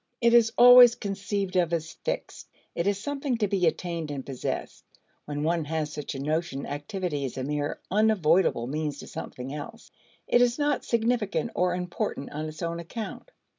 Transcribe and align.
It 0.19 0.33
is 0.33 0.51
always 0.57 0.95
conceived 0.95 1.55
of 1.55 1.71
as 1.73 1.93
fixed; 2.03 2.49
it 2.73 2.87
is 2.87 2.97
something 2.99 3.37
to 3.37 3.47
be 3.47 3.67
attained 3.67 4.09
and 4.09 4.25
possessed. 4.25 4.83
When 5.25 5.43
one 5.43 5.65
has 5.65 5.93
such 5.93 6.15
a 6.15 6.19
notion, 6.19 6.65
activity 6.65 7.23
is 7.23 7.37
a 7.37 7.43
mere 7.43 7.79
unavoidable 7.91 8.65
means 8.65 8.97
to 9.01 9.05
something 9.07 9.53
else; 9.53 9.91
it 10.27 10.41
is 10.41 10.57
not 10.57 10.83
significant 10.83 11.51
or 11.53 11.75
important 11.75 12.31
on 12.31 12.47
its 12.47 12.63
own 12.63 12.79
account. 12.79 13.29